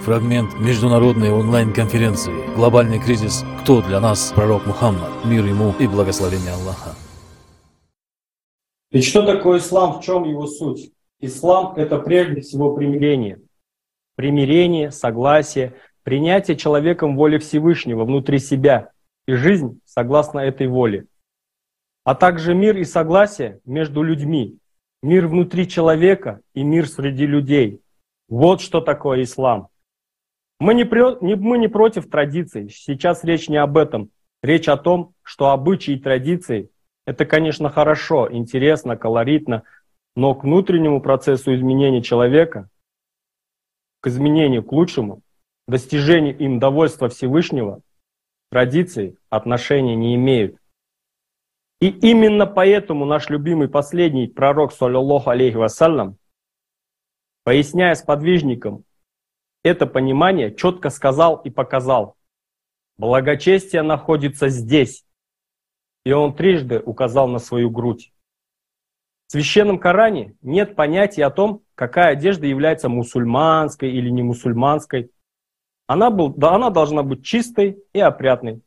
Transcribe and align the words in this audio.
Фрагмент 0.00 0.58
международной 0.58 1.30
онлайн-конференции 1.30 2.32
«Глобальный 2.56 2.98
кризис. 2.98 3.44
Кто 3.60 3.82
для 3.82 4.00
нас 4.00 4.32
пророк 4.34 4.64
Мухаммад? 4.64 5.26
Мир 5.26 5.44
ему 5.44 5.74
и 5.78 5.86
благословение 5.86 6.52
Аллаха». 6.52 6.96
Ведь 8.90 9.04
что 9.04 9.26
такое 9.26 9.58
ислам, 9.58 10.00
в 10.00 10.02
чем 10.02 10.24
его 10.24 10.46
суть? 10.46 10.90
Ислам– 11.20 11.74
это 11.76 11.98
прежде 11.98 12.40
всего 12.40 12.74
примирение. 12.74 13.42
Примирение, 14.16 14.90
согласие, 14.90 15.74
принятие 16.02 16.56
человеком 16.56 17.14
воли 17.14 17.36
Всевышнего 17.36 18.06
внутри 18.06 18.38
себя 18.38 18.92
и 19.26 19.34
жизнь 19.34 19.80
согласно 19.84 20.38
этой 20.38 20.66
воле. 20.66 21.08
А 22.04 22.14
также 22.14 22.54
мир 22.54 22.74
и 22.78 22.84
согласие 22.84 23.60
между 23.66 24.02
людьми, 24.02 24.56
мир 25.02 25.26
внутри 25.26 25.68
человека 25.68 26.40
и 26.54 26.62
мир 26.62 26.88
среди 26.88 27.26
людей. 27.26 27.82
Вот 28.30 28.62
что 28.62 28.80
такое 28.80 29.24
ислам. 29.24 29.68
Мы 30.60 30.74
не, 30.74 30.84
не, 31.24 31.36
мы 31.36 31.56
не 31.56 31.68
против 31.68 32.10
традиций. 32.10 32.68
Сейчас 32.68 33.24
речь 33.24 33.48
не 33.48 33.56
об 33.56 33.78
этом. 33.78 34.10
Речь 34.42 34.68
о 34.68 34.76
том, 34.76 35.14
что 35.22 35.50
обычаи 35.50 35.94
и 35.94 35.98
традиции– 35.98 36.70
это, 37.06 37.24
конечно, 37.24 37.70
хорошо, 37.70 38.30
интересно, 38.30 38.96
колоритно, 38.96 39.64
но 40.16 40.34
к 40.34 40.44
внутреннему 40.44 41.00
процессу 41.00 41.54
изменения 41.54 42.02
человека, 42.02 42.68
к 44.00 44.08
изменению 44.08 44.62
к 44.62 44.72
лучшему, 44.72 45.22
достижению 45.66 46.36
им 46.36 46.58
довольства 46.58 47.08
Всевышнего, 47.08 47.80
традиции 48.50 49.16
отношения 49.30 49.96
не 49.96 50.14
имеют. 50.14 50.56
И 51.80 51.88
именно 51.88 52.46
поэтому 52.46 53.06
наш 53.06 53.30
любимый 53.30 53.68
последний 53.68 54.28
пророк, 54.28 54.72
саллиллаху 54.72 55.30
алейхи 55.30 55.56
вассалям, 55.56 56.18
поясняя 57.44 57.94
сподвижникам 57.94 58.84
это 59.62 59.86
понимание, 59.86 60.54
четко 60.54 60.90
сказал 60.90 61.36
и 61.36 61.50
показал. 61.50 62.16
Благочестие 62.98 63.82
находится 63.82 64.48
здесь. 64.48 65.04
И 66.04 66.12
он 66.12 66.34
трижды 66.34 66.80
указал 66.80 67.28
на 67.28 67.38
свою 67.38 67.70
грудь. 67.70 68.12
В 69.26 69.32
священном 69.32 69.78
Коране 69.78 70.34
нет 70.42 70.74
понятия 70.74 71.24
о 71.24 71.30
том, 71.30 71.62
какая 71.74 72.12
одежда 72.12 72.46
является 72.46 72.88
мусульманской 72.88 73.90
или 73.90 74.08
не 74.10 74.22
мусульманской. 74.22 75.10
Она, 75.86 76.10
был, 76.10 76.30
да, 76.30 76.54
она 76.54 76.70
должна 76.70 77.02
быть 77.02 77.24
чистой 77.24 77.82
и 77.92 78.00
опрятной. 78.00 78.62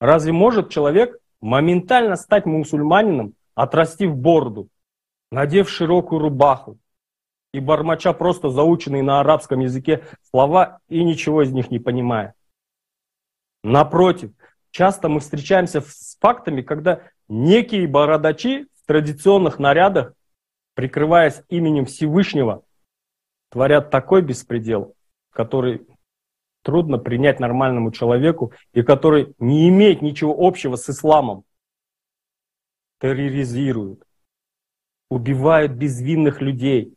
Разве 0.00 0.32
может 0.32 0.70
человек 0.70 1.18
моментально 1.40 2.16
стать 2.16 2.46
мусульманином, 2.46 3.34
отрастив 3.54 4.16
бороду, 4.16 4.68
надев 5.30 5.68
широкую 5.68 6.20
рубаху, 6.20 6.78
и 7.52 7.60
бормоча 7.60 8.12
просто 8.12 8.50
заученные 8.50 9.02
на 9.02 9.20
арабском 9.20 9.60
языке 9.60 10.04
слова 10.36 10.80
и 10.88 11.02
ничего 11.02 11.42
из 11.42 11.52
них 11.52 11.70
не 11.70 11.78
понимая. 11.78 12.34
Напротив, 13.64 14.32
часто 14.70 15.08
мы 15.08 15.20
встречаемся 15.20 15.80
с 15.80 16.18
фактами, 16.20 16.60
когда 16.60 17.00
некие 17.26 17.88
бородачи 17.88 18.66
в 18.82 18.86
традиционных 18.86 19.58
нарядах, 19.58 20.12
прикрываясь 20.74 21.42
именем 21.48 21.86
Всевышнего, 21.86 22.64
творят 23.50 23.90
такой 23.90 24.20
беспредел, 24.20 24.94
который 25.30 25.86
трудно 26.62 26.98
принять 26.98 27.40
нормальному 27.40 27.90
человеку 27.90 28.52
и 28.74 28.82
который 28.82 29.34
не 29.38 29.70
имеет 29.70 30.02
ничего 30.02 30.36
общего 30.38 30.76
с 30.76 30.90
исламом. 30.90 31.44
Терроризируют, 33.00 34.04
убивают 35.08 35.72
безвинных 35.72 36.42
людей, 36.42 36.94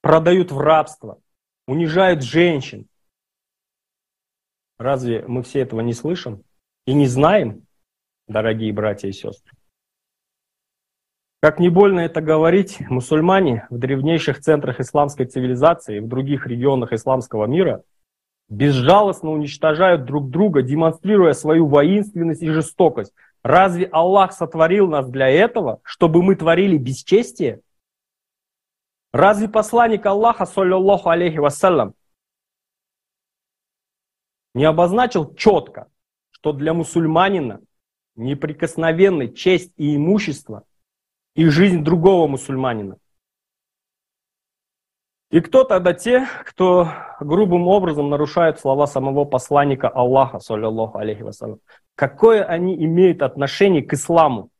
продают 0.00 0.52
в 0.52 0.60
рабство, 0.60 1.18
унижают 1.66 2.22
женщин. 2.22 2.86
Разве 4.78 5.24
мы 5.26 5.42
все 5.42 5.60
этого 5.60 5.80
не 5.80 5.94
слышим 5.94 6.42
и 6.86 6.92
не 6.92 7.06
знаем, 7.06 7.66
дорогие 8.28 8.72
братья 8.72 9.08
и 9.08 9.12
сестры? 9.12 9.56
Как 11.40 11.60
не 11.60 11.68
больно 11.68 12.00
это 12.00 12.20
говорить, 12.20 12.80
мусульмане 12.88 13.66
в 13.70 13.78
древнейших 13.78 14.40
центрах 14.40 14.80
исламской 14.80 15.26
цивилизации 15.26 15.98
и 15.98 16.00
в 16.00 16.08
других 16.08 16.46
регионах 16.46 16.92
исламского 16.92 17.46
мира 17.46 17.82
безжалостно 18.48 19.30
уничтожают 19.30 20.04
друг 20.04 20.30
друга, 20.30 20.62
демонстрируя 20.62 21.32
свою 21.32 21.66
воинственность 21.66 22.42
и 22.42 22.50
жестокость. 22.50 23.12
Разве 23.42 23.86
Аллах 23.86 24.32
сотворил 24.32 24.88
нас 24.88 25.08
для 25.08 25.28
этого, 25.28 25.80
чтобы 25.82 26.22
мы 26.22 26.36
творили 26.36 26.78
бесчестие? 26.78 27.60
Разве 29.16 29.48
посланник 29.48 30.04
Аллаха, 30.04 30.44
саллиллаху 30.44 31.08
алейхи 31.08 31.38
вассалям, 31.38 31.94
не 34.52 34.66
обозначил 34.66 35.34
четко, 35.34 35.90
что 36.28 36.52
для 36.52 36.74
мусульманина 36.74 37.62
неприкосновенной 38.16 39.32
честь 39.32 39.72
и 39.78 39.96
имущество 39.96 40.64
и 41.34 41.46
жизнь 41.46 41.82
другого 41.82 42.26
мусульманина? 42.26 42.98
И 45.30 45.40
кто 45.40 45.64
тогда 45.64 45.94
те, 45.94 46.26
кто 46.44 46.90
грубым 47.18 47.68
образом 47.68 48.10
нарушает 48.10 48.60
слова 48.60 48.86
самого 48.86 49.24
посланника 49.24 49.88
Аллаха, 49.88 50.40
саллиллаху 50.40 50.98
алейхи 50.98 51.22
вассалям? 51.22 51.60
Какое 51.94 52.44
они 52.44 52.76
имеют 52.84 53.22
отношение 53.22 53.82
к 53.82 53.94
исламу? 53.94 54.50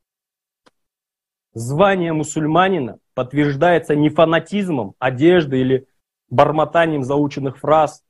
Звание 1.56 2.12
мусульманина 2.12 2.98
подтверждается 3.14 3.96
не 3.96 4.10
фанатизмом 4.10 4.94
одежды 4.98 5.58
или 5.58 5.88
бормотанием 6.28 7.02
заученных 7.02 7.56
фраз, 7.56 8.04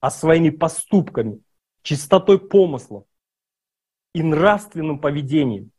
а 0.00 0.10
своими 0.10 0.50
поступками, 0.50 1.40
чистотой 1.80 2.38
помыслов 2.38 3.04
и 4.12 4.22
нравственным 4.22 4.98
поведением. 4.98 5.70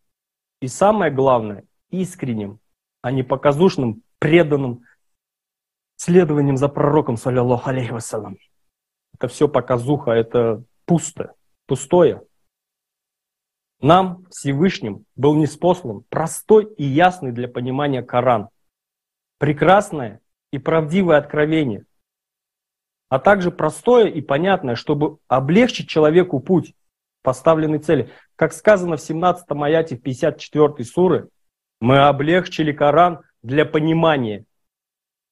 И 0.59 0.67
самое 0.67 1.11
главное, 1.11 1.63
искренним, 1.91 2.59
а 3.03 3.11
не 3.11 3.21
показушным, 3.21 4.01
преданным 4.17 4.81
следованием 5.95 6.57
за 6.57 6.69
пророком, 6.69 7.17
саллиллаху 7.17 7.69
алейхи 7.69 7.91
вассалам. 7.91 8.39
Это 9.13 9.27
все 9.27 9.47
показуха, 9.47 10.09
это 10.09 10.63
пусто, 10.85 11.35
пустое. 11.67 12.23
Нам, 13.79 14.25
Всевышним, 14.31 15.05
был 15.15 15.35
неспослан 15.35 16.03
простой 16.09 16.65
и 16.77 16.83
ясный 16.83 17.31
для 17.31 17.47
понимания 17.47 18.01
Коран. 18.01 18.49
Прекрасное 19.37 20.19
и 20.51 20.57
правдивое 20.57 21.17
откровение, 21.17 21.85
а 23.09 23.19
также 23.19 23.51
простое 23.51 24.07
и 24.07 24.21
понятное, 24.21 24.75
чтобы 24.75 25.19
облегчить 25.27 25.87
человеку 25.87 26.39
путь 26.39 26.73
поставленной 27.21 27.79
цели. 27.79 28.09
Как 28.35 28.53
сказано 28.53 28.97
в 28.97 29.01
17 29.01 29.45
аяте 29.49 29.95
в 29.95 30.01
54 30.01 30.83
суры, 30.83 31.29
мы 31.79 31.99
облегчили 31.99 32.71
Коран 32.71 33.21
для 33.43 33.65
понимания. 33.65 34.45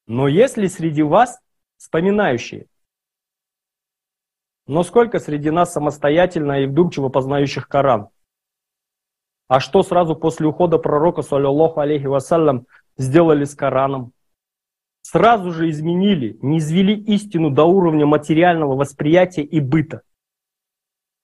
Но 0.06 0.28
есть 0.28 0.58
ли 0.58 0.68
среди 0.68 1.02
вас 1.02 1.40
вспоминающие? 1.78 2.68
Но 4.68 4.84
сколько 4.84 5.20
среди 5.20 5.50
нас 5.50 5.74
самостоятельно 5.74 6.62
и 6.62 6.68
вдумчиво 6.68 7.10
познающих 7.10 7.68
Коран? 7.68 8.10
А 9.48 9.60
что 9.60 9.84
сразу 9.84 10.16
после 10.16 10.48
ухода 10.48 10.78
пророка, 10.78 11.22
саллиллаху 11.22 11.80
алейхи 11.80 12.08
вассалям, 12.08 12.66
сделали 12.98 13.44
с 13.44 13.54
Кораном? 13.54 14.12
Сразу 15.04 15.52
же 15.52 15.70
изменили, 15.70 16.38
не 16.42 16.58
извели 16.58 16.96
истину 16.96 17.52
до 17.52 17.66
уровня 17.66 18.08
материального 18.08 18.76
восприятия 18.76 19.44
и 19.44 19.60
быта. 19.60 20.02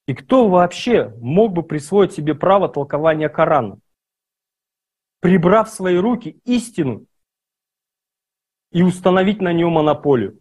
И 0.08 0.14
кто 0.14 0.48
вообще 0.50 1.10
мог 1.20 1.54
бы 1.54 1.64
присвоить 1.64 2.14
себе 2.14 2.36
право 2.36 2.70
толкования 2.70 3.28
Корана? 3.28 3.80
Прибрав 5.20 5.70
в 5.70 5.74
свои 5.74 5.98
руки 5.98 6.40
истину 6.46 7.06
и 8.72 8.84
установить 8.84 9.42
на 9.42 9.52
нее 9.52 9.70
монополию. 9.70 10.40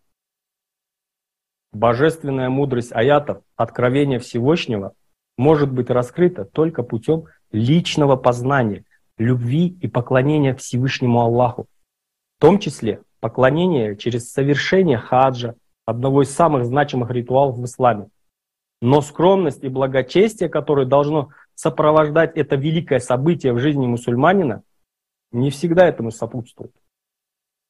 Божественная 1.73 2.51
мудрость 2.51 2.93
аятов, 2.93 3.43
откровения 3.57 4.19
Всевышнего 4.19 4.95
может 5.41 5.73
быть 5.73 5.89
раскрыта 5.89 6.45
только 6.45 6.83
путем 6.83 7.25
личного 7.51 8.17
познания, 8.17 8.85
любви 9.17 9.69
и 9.81 9.89
поклонения 9.89 10.55
Всевышнему 10.55 11.23
Аллаху. 11.23 11.67
В 12.37 12.43
том 12.43 12.59
числе 12.59 13.01
поклонение 13.21 13.97
через 13.97 14.31
совершение 14.31 14.99
хаджа, 14.99 15.55
одного 15.87 16.23
из 16.23 16.31
самых 16.31 16.67
значимых 16.67 17.11
ритуалов 17.11 17.57
в 17.57 17.65
исламе. 17.65 18.09
Но 18.83 19.01
скромность 19.01 19.65
и 19.65 19.69
благочестие, 19.69 20.51
которое 20.51 20.85
должно 20.85 21.31
сопровождать 21.55 22.37
это 22.37 22.57
великое 22.57 22.99
событие 22.99 23.55
в 23.55 23.59
жизни 23.59 23.87
мусульманина, 23.87 24.63
не 25.33 25.49
всегда 25.49 25.89
этому 25.89 26.11
сопутствует. 26.11 26.73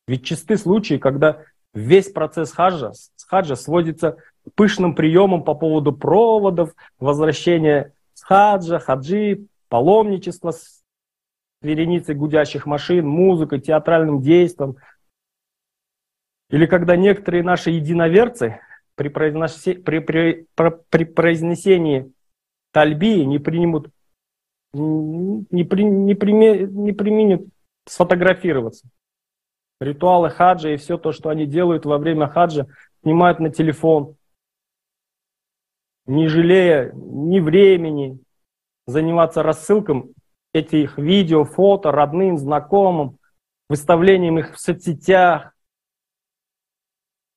Ведь 0.09 0.25
чисты 0.25 0.57
случаи, 0.57 0.99
когда 0.99 1.45
весь 1.75 2.11
процесс 2.11 2.53
хаджа, 2.53 2.93
хаджа 3.27 3.57
сводится 3.57 4.13
к 4.45 4.55
пышным 4.55 4.95
приемам 4.95 5.45
по 5.45 5.55
поводу 5.55 5.93
проводов, 5.93 6.75
возвращения 6.99 7.93
с 8.15 8.23
хаджа, 8.23 8.79
хаджи, 8.79 9.47
паломничество 9.69 10.51
с 10.51 10.83
вереницей 11.63 12.15
гудящих 12.15 12.67
машин, 12.67 13.07
музыкой, 13.07 13.61
театральным 13.61 14.21
действом. 14.21 14.77
Или 16.51 16.67
когда 16.67 16.97
некоторые 16.97 17.45
наши 17.45 17.71
единоверцы 17.71 18.61
при, 18.97 19.09
произносе, 19.09 19.75
при, 19.75 20.01
при, 20.01 20.47
при 20.55 21.05
произнесении 21.05 22.13
тальбии 22.73 23.23
не 23.23 23.39
примут, 23.39 23.91
не, 24.73 25.65
при, 25.65 25.85
не, 25.85 26.15
приме, 26.15 26.67
не 26.67 26.93
применят 26.93 27.43
сфотографироваться. 27.87 28.89
Ритуалы 29.81 30.29
хаджа 30.29 30.71
и 30.71 30.77
все 30.77 30.99
то, 30.99 31.13
что 31.13 31.31
они 31.31 31.47
делают 31.47 31.87
во 31.87 31.97
время 31.97 32.29
хаджа, 32.29 32.67
снимают 33.03 33.41
на 33.41 33.51
телефон, 33.51 34.17
не 36.07 36.29
жалея 36.29 36.93
ни 36.93 37.41
времени, 37.41 38.21
заниматься 38.87 39.43
рассылком 39.43 40.13
этих 40.53 40.99
видео, 40.99 41.45
фото 41.45 41.93
родным, 41.93 42.37
знакомым, 42.37 43.19
выставлением 43.69 44.39
их 44.39 44.55
в 44.55 44.61
соцсетях, 44.61 45.53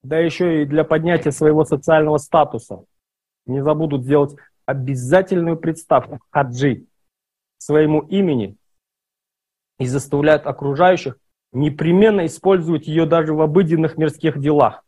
да 0.01 0.18
еще 0.19 0.63
и 0.63 0.66
для 0.66 0.84
поднятия 0.84 1.31
своего 1.31 1.63
социального 1.63 2.18
статуса. 2.18 2.84
Не 3.45 3.63
забудут 3.63 4.04
сделать 4.04 4.36
обязательную 4.66 5.57
представку 5.57 6.19
хаджи 6.30 6.86
своему 7.57 8.01
имени 8.01 8.57
и 9.80 9.86
заставляют 9.86 10.45
окружающих 10.45 11.18
непременно 11.53 12.25
использовать 12.25 12.88
ее 12.88 13.05
даже 13.05 13.33
в 13.33 13.41
обыденных 13.41 13.97
мирских 13.97 14.39
делах. 14.39 14.83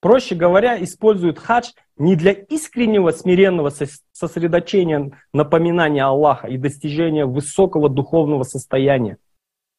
Проще 0.00 0.34
говоря, 0.34 0.82
используют 0.82 1.38
хадж 1.38 1.72
не 1.96 2.16
для 2.16 2.32
искреннего 2.32 3.10
смиренного 3.10 3.72
сосредоточения 4.12 5.18
напоминания 5.32 6.04
Аллаха 6.04 6.48
и 6.48 6.58
достижения 6.58 7.24
высокого 7.24 7.88
духовного 7.88 8.42
состояния, 8.42 9.16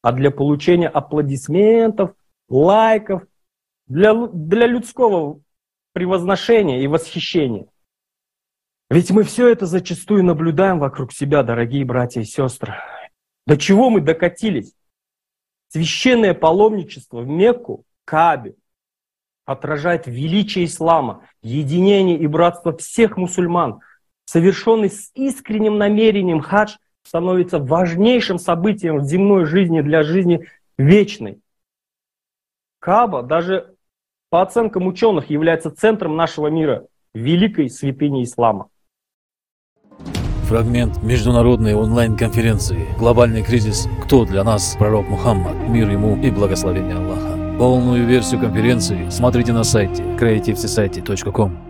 а 0.01 0.11
для 0.11 0.31
получения 0.31 0.87
аплодисментов, 0.87 2.11
лайков, 2.49 3.23
для, 3.87 4.13
для 4.13 4.67
людского 4.67 5.39
превозношения 5.93 6.81
и 6.81 6.87
восхищения. 6.87 7.67
Ведь 8.89 9.11
мы 9.11 9.23
все 9.23 9.49
это 9.49 9.65
зачастую 9.65 10.23
наблюдаем 10.23 10.79
вокруг 10.79 11.11
себя, 11.11 11.43
дорогие 11.43 11.85
братья 11.85 12.21
и 12.21 12.25
сестры. 12.25 12.75
До 13.45 13.57
чего 13.57 13.89
мы 13.89 14.01
докатились? 14.01 14.73
Священное 15.77 16.33
паломничество 16.33 17.19
в 17.19 17.27
Мекку, 17.27 17.85
Кабе, 18.03 18.56
отражает 19.45 20.07
величие 20.07 20.65
ислама, 20.65 21.27
единение 21.44 22.18
и 22.18 22.25
братство 22.25 22.75
всех 22.75 23.15
мусульман. 23.15 23.81
Совершенный 24.25 24.89
с 24.89 25.12
искренним 25.13 25.77
намерением 25.77 26.41
хадж 26.41 26.77
становится 27.03 27.59
важнейшим 27.59 28.39
событием 28.39 28.97
в 28.97 29.03
земной 29.03 29.45
жизни 29.45 29.81
для 29.81 30.01
жизни 30.01 30.47
вечной. 30.79 31.41
Каба 32.80 33.21
даже 33.21 33.75
по 34.31 34.41
оценкам 34.41 34.88
ученых 34.88 35.30
является 35.30 35.69
центром 35.69 36.15
нашего 36.15 36.47
мира, 36.47 36.88
великой 37.13 37.69
святыни 37.69 38.23
ислама. 38.23 38.69
Фрагмент 40.47 41.03
международной 41.03 41.73
онлайн-конференции 41.73 42.88
«Глобальный 42.97 43.44
кризис. 43.44 43.89
Кто 44.05 44.23
для 44.23 44.45
нас 44.45 44.77
пророк 44.79 45.09
Мухаммад? 45.09 45.55
Мир 45.67 45.89
ему 45.89 46.15
и 46.23 46.31
благословение 46.31 46.95
Аллаха». 46.95 47.57
Полную 47.59 48.07
версию 48.07 48.39
конференции 48.39 49.09
смотрите 49.09 49.51
на 49.51 49.65
сайте 49.65 50.03
creativesociety.com. 50.03 51.66